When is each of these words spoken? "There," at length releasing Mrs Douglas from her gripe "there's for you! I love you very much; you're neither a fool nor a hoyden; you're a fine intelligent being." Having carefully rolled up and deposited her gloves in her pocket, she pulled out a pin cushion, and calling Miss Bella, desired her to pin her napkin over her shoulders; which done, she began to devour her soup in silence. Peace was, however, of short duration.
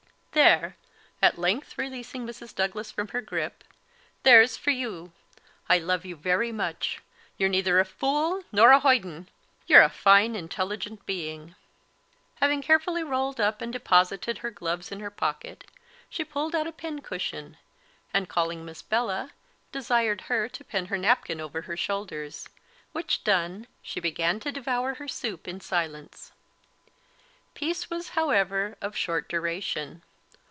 "There," 0.33 0.77
at 1.21 1.37
length 1.37 1.77
releasing 1.77 2.25
Mrs 2.25 2.55
Douglas 2.55 2.89
from 2.89 3.09
her 3.09 3.19
gripe 3.19 3.65
"there's 4.23 4.55
for 4.55 4.71
you! 4.71 5.11
I 5.69 5.77
love 5.77 6.05
you 6.05 6.15
very 6.15 6.53
much; 6.53 7.01
you're 7.37 7.49
neither 7.49 7.79
a 7.81 7.85
fool 7.85 8.41
nor 8.49 8.71
a 8.71 8.79
hoyden; 8.79 9.27
you're 9.67 9.81
a 9.83 9.89
fine 9.89 10.35
intelligent 10.37 11.05
being." 11.05 11.55
Having 12.35 12.61
carefully 12.61 13.03
rolled 13.03 13.41
up 13.41 13.61
and 13.61 13.73
deposited 13.73 14.37
her 14.39 14.49
gloves 14.51 14.89
in 14.89 15.01
her 15.01 15.09
pocket, 15.11 15.65
she 16.09 16.23
pulled 16.23 16.55
out 16.55 16.65
a 16.65 16.71
pin 16.71 17.01
cushion, 17.01 17.57
and 18.13 18.29
calling 18.29 18.63
Miss 18.63 18.81
Bella, 18.81 19.31
desired 19.73 20.21
her 20.21 20.47
to 20.47 20.63
pin 20.63 20.85
her 20.85 20.97
napkin 20.97 21.41
over 21.41 21.63
her 21.63 21.75
shoulders; 21.77 22.47
which 22.93 23.23
done, 23.25 23.67
she 23.83 23.99
began 23.99 24.39
to 24.39 24.51
devour 24.53 24.93
her 24.95 25.09
soup 25.09 25.45
in 25.47 25.59
silence. 25.59 26.31
Peace 27.53 27.89
was, 27.89 28.09
however, 28.11 28.77
of 28.81 28.95
short 28.95 29.27
duration. 29.27 30.01